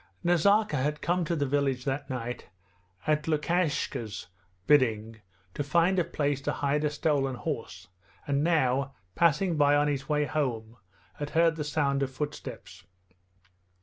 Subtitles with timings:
[0.23, 2.49] Nazarka had come to the village that night
[3.05, 4.25] at Lukashka's
[4.65, 5.21] bidding
[5.53, 7.87] to find a place to hide a stolen horse,
[8.25, 10.77] and now, passing by on his way home,
[11.19, 12.83] had heard the sound of footsteps.